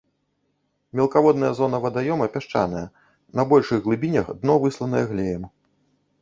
[0.99, 2.81] Мелкаводная зона вадаёма пясчаная,
[3.41, 5.47] на большых глыбінях дно высланае глеем.